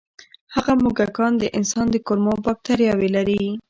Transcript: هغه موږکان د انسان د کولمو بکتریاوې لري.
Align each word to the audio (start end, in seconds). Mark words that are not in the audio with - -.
هغه 0.55 0.73
موږکان 0.83 1.31
د 1.37 1.43
انسان 1.57 1.85
د 1.91 1.95
کولمو 2.07 2.33
بکتریاوې 2.45 3.09
لري. 3.15 3.43